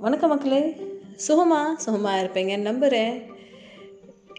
வணக்கம் 0.00 0.28
மக்களே. 0.28 0.76
சுகமா? 1.28 1.74
சுகமாக 1.76 2.22
இருப்பேங்க. 2.22 2.58
நம்புகிறேன் 2.58 3.29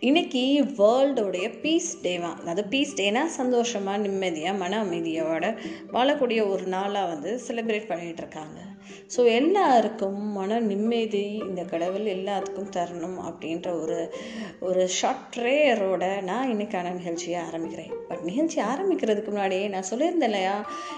இன்னைக்கு 0.02 0.42
வேர்ல்டோடைய 0.78 1.62
பீஸ் 1.62 1.90
டேவா 2.04 2.30
அதாவது 2.40 2.64
பீஸ் 2.66 2.96
டேனா 3.02 3.26
சந்தோஷமாக 3.26 3.98
நிம்மதியாக 3.98 4.58
மன 4.58 4.84
அமைதியோட 4.84 5.46
வாழக்கூடிய 5.94 6.50
ஒரு 6.50 6.68
நாளாக 6.68 7.08
வந்து 7.08 7.42
செலிப்ரேட் 7.48 7.90
பண்ணிகிட்டு 7.90 8.18
இருக்காங்க. 8.18 8.60
ஸோ 9.16 9.22
எல்லாருக்கும் 9.32 10.22
மன 10.32 10.60
நிம்மதி 10.60 11.22
இந்த 11.50 11.64
கடவுள் 11.64 12.06
எல்லாத்துக்கும் 12.06 12.72
தரணும் 12.76 13.20
அப்படின்ற 13.28 13.82
ஒரு 13.82 13.98
ஒரு 14.60 14.88
ஷார்ட் 14.88 15.28
ப்ரேயரோட 15.36 16.22
நான் 16.22 16.50
இன்னைக்கான 16.50 16.94
நிகழ்ச்சியை 16.94 17.42
ஆரம்பிக்கிறேன். 17.42 17.94
பட் 18.10 18.24
நிகழ்ச்சி 18.24 18.60
ஆரம்பிக்கிறதுக்கு 18.62 19.28
முன்னாடியே 19.28 19.68
நான் 19.68 19.90
சொல்லியிருந்தேன் 19.92 20.32
இல்லையா? 20.32 20.56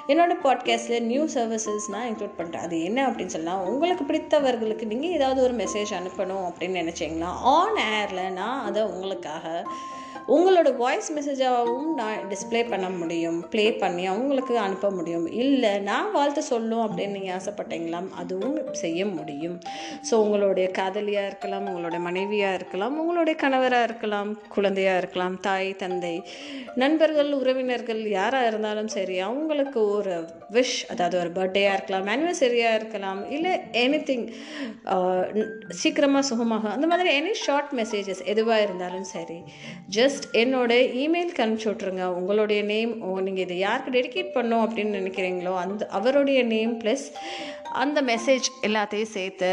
என்னோடய 0.08 0.40
பாட்காஸ்ட்டில் 0.44 1.04
நியூ 1.04 1.26
சர்வீசஸ் 1.35 1.90
நான் 1.90 2.08
இன்க்ளூட் 2.09 2.38
பண்ணுறேன் 2.38 2.66
அது 2.67 2.84
என்ன 2.84 3.09
அப்படின்னு 3.09 3.35
சொன்னால் 3.38 3.66
உங்களுக்கு 3.66 4.04
பிடித்தவர்களுக்கு 4.04 4.85
நீங்கள் 4.85 5.12
ஏதாவது 5.12 5.41
ஒரு 5.41 5.54
மெசேஜ் 5.54 5.94
அனுப்பணும் 5.99 6.48
அப்படின்னு 6.49 6.81
நினச்சிங்கன்னா 6.84 7.31
ஆன் 7.55 7.80
ஏரில் 7.99 8.34
நான் 8.34 8.63
அதை 8.66 8.81
உங்களுக்காக 8.93 9.45
உங்களோட 10.27 10.70
வாய்ஸ் 10.77 11.09
மெசேஜாகவும் 11.16 11.90
நான் 12.00 12.27
டிஸ்ப்ளே 12.31 12.62
பண்ண 12.70 12.88
முடியும் 12.90 13.40
ப்ளே 13.54 13.66
பண்ணி 13.81 14.04
அவங்களுக்கு 14.08 14.54
அனுப்ப 14.66 14.90
முடியும். 14.90 15.27
இல்லை 15.44 15.72
நான் 15.90 16.12
வாழ்த்து 16.12 16.41
சொல்லும் 16.52 16.84
அப்படின்னு 16.86 17.16
நீங்கள் 17.18 17.36
ஆசைப்பட்டீங்களா? 17.38 18.02
அதுவும் 18.22 18.58
செய்ய 18.84 19.05
முடியும். 19.17 19.58
ஸோ 20.09 20.14
உங்களுடைய 20.23 20.67
காதலியாக 20.80 21.30
இருக்கலாம் 21.31 21.67
உங்களுடைய 21.72 22.02
மனைவியாக 22.09 22.59
இருக்கலாம் 22.59 22.95
உங்களுடைய 23.04 23.36
கணவராக 23.44 23.88
இருக்கலாம் 23.90 24.31
குழந்தையாக 24.55 25.02
இருக்கலாம் 25.04 25.36
தாய் 25.48 25.72
தந்தை 25.84 26.16
நண்பர்கள் 26.84 27.31
உறவினர்கள் 27.40 28.02
யாராக 28.17 28.48
இருந்தாலும் 28.48 28.92
சரி 28.95 29.17
அவங்களுக்கு 29.20 29.80
ஒரு 29.95 30.16
விஷ் 30.58 30.78
அதாவது 30.94 31.16
ஒரு 31.22 31.31
பர்த்டேயாக 31.38 31.76
இருக்கலாம் 31.78 32.08
ஆனிவர்சரியாக 32.14 32.80
இருக்கலாம் 32.80 33.22
இல்லை 33.36 33.53
எனி 33.84 34.00
திங் 34.09 34.25
சீக்கிரமாக 35.81 36.25
சுகமாக 36.31 36.69
அந்த 36.69 36.88
மாதிரி 36.88 37.12
எனி 37.19 37.34
ஷார்ட் 37.45 37.72
மெசேஜஸ் 37.81 38.23
எதுவாக 38.25 38.62
இருந்தாலும் 38.62 39.08
சரி 39.14 39.40
ஜஸ்ட் 39.97 40.12
என்னோட 40.33 40.72
இமெயிலுக்கு 41.02 41.44
அனுப்பிச்சி 41.44 41.69
விட்ருங்க 41.69 42.06
உங்களுடைய 42.14 42.61
நேம் 42.64 42.92
நீங்கள் 43.19 43.45
இதை 43.45 43.58
யாருக்கு 43.59 43.95
டெடிகேட் 43.95 44.36
பண்ணோம் 44.36 44.64
அப்படின்னு 44.66 45.00
நினைக்கிறீங்களோ 45.00 45.53
அந்த 45.56 45.88
அவருடைய 45.92 46.39
நேம் 46.47 46.73
ப்ளஸ் 46.81 47.06
அந்த 47.75 48.00
மெசேஜ் 48.03 48.47
எல்லாத்தையும் 48.64 49.14
சேர்த்து 49.14 49.52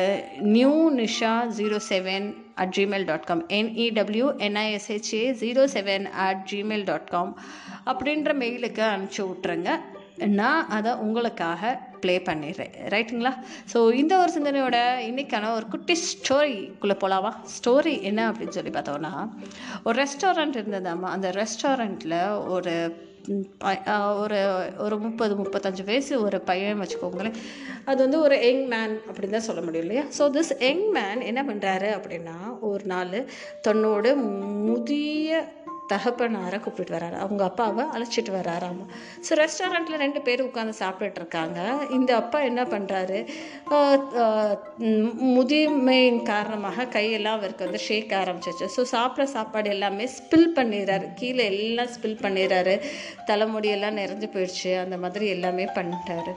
new 0.50 0.72
Nisha 0.96 1.32
zero 1.58 1.78
seven 1.88 2.26
at 2.56 2.74
Gmail 2.78 3.06
dot 3.06 3.26
com 3.26 3.42
N E W 3.50 4.26
N I S H A 4.48 5.22
zero 5.40 5.64
seven 5.76 6.06
at 6.24 6.42
Gmail 6.52 6.84
dot 6.84 7.10
com 7.10 7.32
அப்படின்ற 7.86 8.32
மெயிலுக்கு 8.38 8.84
அனுப்பிச்சி 8.88 9.22
விட்ருங்க 9.24 9.70
நான் 10.36 10.66
அதை 10.70 10.92
உங்களுக்காக 11.00 11.62
ப்ளே 12.00 12.18
பண்ணிடுறேன் 12.18 12.72
ரைட்டுங்களா 12.88 13.32
ஸோ 13.72 13.92
இந்த 13.92 14.16
ஒரு 14.18 14.32
சிந்தனையோட 14.36 14.78
இன்றைக்கான 15.10 15.52
ஒரு 15.54 15.68
குட்டி 15.68 15.96
ஸ்டோரிக்குள்ளே 16.06 16.94
போகலாமா 16.94 17.32
ஸ்டோரி 17.54 18.02
என்ன 18.02 18.32
அப்படின்னு 18.32 18.56
சொல்லி 18.58 18.70
பார்த்தோன்னா 18.70 19.12
ஒரு 19.84 19.96
ரெஸ்டாரண்ட் 20.02 20.58
இருந்ததாம்மா 20.60 21.10
அந்த 21.10 21.30
ரெஸ்டாரண்ட்டில் 21.30 22.18
ஒரு 22.48 22.74
ஒரு 24.16 24.38
ஒரு 24.78 24.96
முப்பது 24.98 25.32
முப்பத்தஞ்சு 25.34 25.82
வயசு 25.84 26.12
ஒரு 26.22 26.40
பையன் 26.40 26.80
வச்சுக்கோங்களேன். 26.80 27.36
அது 27.84 27.98
வந்து 28.02 28.20
ஒரு 28.20 28.36
யங் 28.44 28.64
மேன் 28.66 29.00
அப்படின்னு 29.06 29.30
தான் 29.30 29.46
சொல்ல 29.48 29.60
முடியும் 29.60 29.86
இல்லையா? 29.86 30.04
ஸோ 30.18 30.22
திஸ் 30.30 30.52
யங் 30.60 30.86
மேன் 30.90 31.20
என்ன 31.20 31.42
பண்ணுறாரு 31.42 31.88
அப்படின்னா 31.96 32.36
ஒரு 32.60 32.84
நாள் 32.84 33.16
தன்னோட 33.68 34.06
முதிய 34.66 35.30
தகப்பனாரை 35.92 36.58
கூப்பிட்டு 36.64 36.94
வராரு. 36.96 37.16
அவங்க 37.24 37.42
அப்பாவை 37.50 37.84
அழைச்சிட்டு 37.94 38.32
வராராமா. 38.38 38.86
ஸோ 39.26 39.38
ரெஸ்டாரண்ட்டில் 39.42 40.00
ரெண்டு 40.04 40.20
பேர் 40.26 40.46
உட்காந்து 40.48 40.74
சாப்பிட்டுட்டு 40.82 41.20
இருக்காங்க 41.22 41.58
இந்த 41.98 42.10
அப்பா 42.22 42.40
என்ன 42.50 42.62
பண்ணுறாரு 42.74 43.18
முதுமையின் 45.36 46.22
காரணமாக 46.32 46.88
கையெல்லாம் 46.96 47.38
அவருக்கு 47.38 47.66
வந்து 47.68 47.82
ஷேக் 47.88 48.14
ஆரம்பிச்சிச்சு 48.22 48.68
ஸோ 48.76 48.84
சாப்பிட்ற 48.94 49.28
சாப்பாடு 49.36 49.68
எல்லாமே 49.76 50.06
ஸ்பில் 50.18 50.50
பண்ணிடுறாரு. 50.58 51.06
கீழே 51.20 51.44
எல்லாம் 51.52 51.92
ஸ்பில் 51.96 52.22
பண்ணிடுறாரு. 52.24 52.74
தலைமுடியெல்லாம் 53.30 53.98
நிறைஞ்சு 54.02 54.28
போயிடுச்சு. 54.34 54.72
அந்த 54.84 54.98
மாதிரி 55.04 55.26
எல்லாமே 55.36 55.66
பண்ணிட்டாரு. 55.78 56.34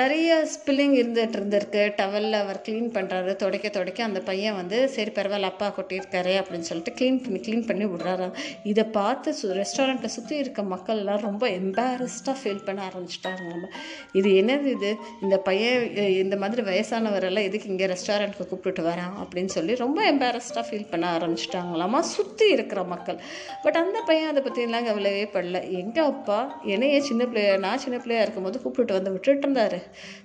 நிறைய 0.00 0.28
ஸ்பில்லிங் 0.52 0.94
இருந்துகிட்டு 0.98 1.36
இருந்திருக்கு. 1.38 1.80
டவலில் 1.96 2.36
அவர் 2.40 2.60
க்ளீன் 2.66 2.88
பண்ணுறாரு 2.94 3.36
துடைக்க 3.36 3.68
துடைக்க 3.68 4.04
அந்த 4.04 4.20
பையன் 4.20 4.54
வந்து 4.54 4.88
சரி 4.88 5.10
பரவாயில்ல 5.10 5.50
அப்பா 5.52 5.74
கொட்டியிருக்காரு 5.76 6.32
அப்படின்னு 6.40 6.66
சொல்லிட்டு 6.68 6.94
க்ளீன் 6.98 7.18
பண்ணி 7.24 7.40
க்ளீன் 7.46 7.66
பண்ணி 7.66 7.84
விடுறாரு. 7.84 8.28
இதை 8.70 8.84
பார்த்து 8.84 9.34
சு 9.40 9.50
ரெஸ்டாரண்ட்டை 9.58 10.10
சுற்றி 10.14 10.36
இருக்க 10.36 10.62
மக்கள்லாம் 10.62 11.20
ரொம்ப 11.20 11.48
எம்பாரஸ்டாக 11.48 12.34
ஃபீல் 12.42 12.62
பண்ண 12.64 12.80
ஆரம்பிச்சிட்டாங்க 12.88 13.68
இது 14.12 14.30
என்னது 14.42 14.70
இது? 14.76 14.96
இந்த 15.20 15.36
பையன் 15.48 15.84
இந்த 16.22 16.36
மாதிரி 16.36 16.62
வயசானவரெல்லாம் 16.70 17.48
எதுக்கு 17.50 17.68
இங்கே 17.68 17.86
ரெஸ்டாரண்ட்டுக்கு 17.94 18.48
கூப்பிட்டுட்டு 18.52 18.84
வரான்? 18.90 19.14
அப்படின்னு 19.24 19.52
சொல்லி 19.56 19.74
ரொம்ப 19.74 20.00
எம்பாரஸ்டாக 20.12 20.64
ஃபீல் 20.70 20.88
பண்ண 20.90 21.04
ஆரம்பிச்சிட்டாங்களாமா? 21.18 22.00
சுற்றி 22.14 22.48
இருக்கிற 22.50 22.82
மக்கள். 22.94 23.20
பட் 23.66 23.76
அந்த 23.82 24.00
பையன் 24.06 24.30
அதை 24.32 24.42
பற்றிலாம் 24.48 24.88
கவலையே 24.90 25.28
படல. 25.36 25.68
எங்கள் 25.82 26.04
அப்பா? 26.04 26.40
என்னையே 26.64 27.00
சின்ன 27.10 27.22
பிள்ளைய 27.24 27.58
நான் 27.58 27.78
சின்ன 27.78 27.98
பிள்ளையாக 27.98 28.26
இருக்கும்போது 28.26 28.62
கூப்பிட்டு 28.64 28.98
வந்து 28.98 29.40
விட்டுட்டு 29.42 29.68
இருந்தார் 29.68 29.78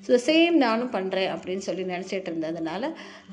ஸோ 0.06 0.18
சேம் 0.28 0.56
நானும் 0.66 0.92
பண்ணுறேன் 0.96 1.30
அப்படின்னு 1.36 1.64
சொல்லி 1.68 1.84
நினச்சிட்டு 1.94 2.30
இருந்ததுனால 2.32 2.84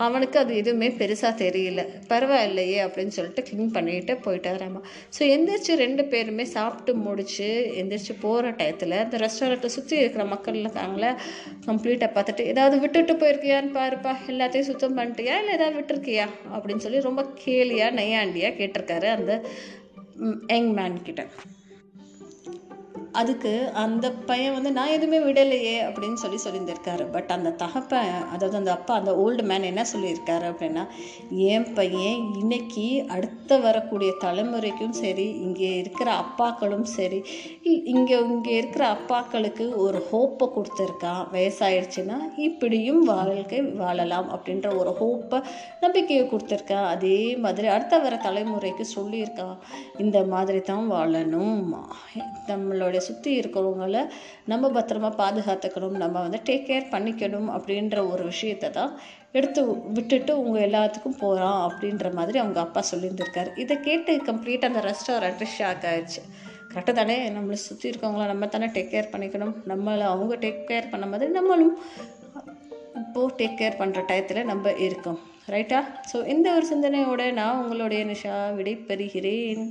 அவனுக்கு 0.04 0.36
அது 0.42 0.52
எதுவுமே 0.62 0.88
பெருசாக 1.00 1.32
தெரியல. 1.44 1.80
பரவாயில்லையே 2.12 2.78
அப்படின்னு 2.86 3.14
சொல்லிட்டு 3.18 3.44
க்ளீன் 3.48 3.74
பண்ணிட்டு 3.76 4.14
போயிட்டாராமா 4.26 4.80
ஸோ 5.16 5.22
எந்திரிச்சு 5.34 5.74
ரெண்டு 5.84 6.04
பேருமே 6.12 6.46
சாப்பிட்டு 6.56 6.94
முடிச்சு 7.06 7.48
எந்திரிச்சு 7.82 8.14
போகிற 8.24 8.52
டயத்தில் 8.60 8.96
அந்த 9.04 9.18
ரெஸ்டாரண்ட்டை 9.24 9.70
சுற்றி 9.76 9.96
இருக்கிற 10.02 10.24
மக்கள் 10.34 10.60
இருக்காங்களே 10.62 11.10
கம்ப்ளீட்டாக 11.68 12.10
பார்த்துட்டு 12.16 12.48
ஏதாவது 12.52 12.78
விட்டுட்டு 12.84 13.14
போயிருக்கியான்னு 13.22 13.72
பாருப்பா 13.80 14.14
எல்லாத்தையும் 14.32 14.70
சுத்தம் 14.70 14.98
பண்ணிட்டியா 15.00 15.36
இல்லை 15.42 15.54
ஏதாவது 15.58 15.78
விட்டுருக்கியா? 15.80 16.28
அப்படின்னு 16.54 16.84
சொல்லி 16.86 17.08
ரொம்ப 17.10 17.24
கேலியாக 17.44 17.98
நையாண்டியாக 18.00 18.58
கேட்டிருக்காரு 18.60 19.10
அந்த 19.18 19.32
யங் 20.54 20.72
மேன் 20.78 21.04
கிட்ட. 21.08 21.22
அதுக்கு 23.20 23.52
அந்த 23.82 24.06
பையன் 24.28 24.54
வந்து 24.56 24.70
நான் 24.76 24.92
எதுவுமே 24.96 25.18
விடலையே 25.26 25.74
அப்படின்னு 25.86 26.18
சொல்லி 26.22 26.38
சொல்லியிருந்திருக்காரு. 26.44 27.04
பட் 27.14 27.30
அந்த 27.34 27.50
தகப்பன் 27.62 28.10
அதாவது 28.34 28.56
அந்த 28.60 28.70
அப்பா 28.76 28.92
அந்த 29.00 29.12
ஓல்டு 29.24 29.42
மேன் 29.50 29.68
என்ன 29.70 29.82
சொல்லியிருக்காரு 29.92 30.46
அப்படின்னா 30.52 30.84
என் 31.52 31.68
பையன் 31.78 32.20
இன்னைக்கு 32.40 32.86
அடுத்த 33.16 33.58
வரக்கூடிய 33.66 34.10
தலைமுறைக்கும் 34.24 34.96
சரி 35.02 35.26
இங்கே 35.46 35.70
இருக்கிற 35.82 36.08
அப்பாக்களும் 36.22 36.86
சரி 36.96 37.20
இங்கே 37.94 38.18
இங்கே 38.34 38.54
இருக்கிற 38.60 38.84
அப்பாக்களுக்கு 38.96 39.66
ஒரு 39.84 40.00
ஹோப்பை 40.10 40.48
கொடுத்துருக்கான். 40.56 41.22
வயசாயிடுச்சுன்னா 41.34 42.18
இப்படியும் 42.48 43.02
வாழ்க்கை 43.12 43.60
வாழலாம் 43.82 44.28
அப்படின்ற 44.34 44.66
ஒரு 44.80 44.94
ஹோப்பை 45.02 45.40
நம்பிக்கையை 45.84 46.24
கொடுத்துருக்கான். 46.32 46.88
அதே 46.94 47.18
மாதிரி 47.46 47.66
அடுத்த 47.76 48.02
வர 48.06 48.20
தலைமுறைக்கு 48.26 48.86
சொல்லியிருக்கான் 48.96 49.56
இந்த 50.04 50.18
மாதிரி 50.34 50.62
தான் 50.72 50.86
வாழணும் 50.92 51.62
நம்மளுடைய 52.50 53.00
சுற்றி 53.08 53.30
இருக்கிறவங்கள 53.40 53.98
நம்ம 54.52 54.70
பத்திரமா 54.76 55.10
பாதுகாத்துக்கணும் 55.20 56.00
நம்ம 56.02 56.22
வந்து 56.26 56.40
டேக் 56.48 56.66
கேர் 56.70 56.86
பண்ணிக்கணும் 56.94 57.48
அப்படின்ற 57.56 57.98
ஒரு 58.12 58.24
விஷயத்தை 58.32 58.70
தான் 58.78 58.92
எடுத்து 59.38 59.60
விட்டுட்டு 59.96 60.32
உங்கள் 60.42 60.66
எல்லாத்துக்கும் 60.68 61.20
போகிறான் 61.22 61.60
அப்படின்ற 61.68 62.08
மாதிரி 62.18 62.38
அவங்க 62.42 62.60
அப்பா 62.66 62.82
சொல்லியிருந்திருக்காரு. 62.90 63.52
இதை 63.64 63.76
கேட்டு 63.88 64.12
கம்ப்ளீட் 64.30 64.68
அந்த 64.68 64.82
ரெஸ்டாரண்ட்டு 64.88 65.48
ஷாக் 65.56 65.86
ஆயிடுச்சு. 65.92 66.22
கரெக்டாக 66.72 66.98
தானே? 66.98 67.16
நம்மளை 67.36 67.58
சுற்றி 67.66 67.86
இருக்கவங்கள 67.90 68.26
நம்ம 68.32 68.46
தானே 68.54 68.68
டேக் 68.76 68.92
கேர் 68.94 69.12
பண்ணிக்கணும். 69.14 69.54
நம்மளை 69.72 70.06
அவங்க 70.14 70.36
டேக் 70.44 70.62
கேர் 70.70 70.92
பண்ண 70.92 71.06
மாதிரி 71.12 71.30
நம்மளும் 71.38 71.76
இப்போது 73.02 73.34
டேக் 73.38 73.58
கேர் 73.60 73.80
பண்ணுற 73.80 74.00
டயத்தில் 74.10 74.50
நம்ம 74.52 74.72
இருக்கோம். 74.86 75.20
ரைட்டா 75.52 75.84
ஸோ 76.12 76.26
இந்த 76.26 76.54
ஒரு 76.54 76.66
சிந்தனையோட 76.66 77.32
நான் 77.32 77.62
உங்களுடைய 77.62 78.04
நிஷா 78.04 78.54
விடை 78.54 78.76
பெறுகிறேன் 78.76 79.70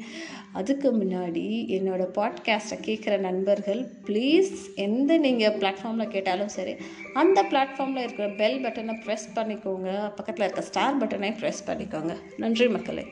அதுக்கு 0.51 0.94
முன்னாடி 0.97 1.45
என்னோடய 1.75 2.13
பாட்காஸ்ட்டை 2.17 2.78
கேட்குற 2.85 3.17
நண்பர்கள் 3.17 3.81
ப்ளீஸ் 4.06 4.51
எந்த 4.75 5.18
நீங்கள் 5.18 5.57
பிளாட்ஃபார்மில் 5.57 6.07
கேட்டாலும் 6.07 6.48
சரி 6.48 6.75
அந்த 7.13 7.44
பிளாட்ஃபார்மில் 7.44 8.03
இருக்கிற 8.06 8.30
பெல் 8.30 8.62
பட்டனை 8.62 8.95
ப்ரெஸ் 9.06 9.27
பண்ணிக்கோங்க. 9.36 9.89
பக்கத்தில் 10.15 10.45
இருக்க 10.45 10.62
ஸ்டார் 10.62 10.98
பட்டனை 10.98 11.31
ப்ரெஸ் 11.42 11.68
பண்ணிக்கோங்க. 11.68 12.15
நன்றி 12.38 12.69
மக்களே. 12.69 13.06